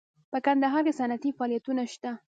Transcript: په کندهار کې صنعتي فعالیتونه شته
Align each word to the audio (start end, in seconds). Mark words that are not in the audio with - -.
په 0.31 0.37
کندهار 0.45 0.81
کې 0.87 0.97
صنعتي 0.99 1.29
فعالیتونه 1.37 1.83
شته 1.93 2.11